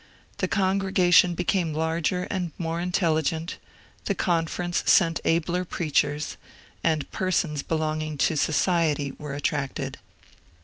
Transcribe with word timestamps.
The 0.39 0.47
congregation 0.47 1.35
became 1.35 1.75
larger 1.75 2.23
and 2.31 2.51
more 2.57 2.81
intelligent; 2.81 3.59
the 4.05 4.15
Conference 4.15 4.81
sent 4.87 5.19
abler 5.25 5.63
preachers; 5.63 6.37
and 6.83 7.11
persons 7.11 7.61
belonging 7.61 8.17
to 8.17 8.33
^ 8.33 8.35
society' 8.39 9.11
were 9.19 9.35
attracted. 9.35 9.99